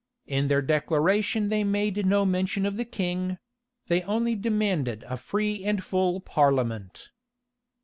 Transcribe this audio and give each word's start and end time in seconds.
In 0.25 0.47
their 0.47 0.63
declaration 0.63 1.49
they 1.49 1.63
made 1.63 2.07
no 2.07 2.25
mention 2.25 2.65
of 2.65 2.75
the 2.75 2.85
king; 2.85 3.37
they 3.85 4.01
only 4.01 4.33
demanded 4.33 5.03
a 5.03 5.15
free 5.15 5.63
and 5.63 5.83
full 5.83 6.19
parliament. 6.19 7.11